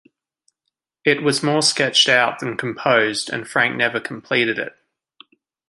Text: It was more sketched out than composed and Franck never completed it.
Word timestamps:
It 1.05 1.21
was 1.21 1.43
more 1.43 1.61
sketched 1.61 2.09
out 2.09 2.39
than 2.39 2.57
composed 2.57 3.29
and 3.29 3.47
Franck 3.47 3.75
never 3.77 3.99
completed 3.99 4.57
it. 4.57 4.75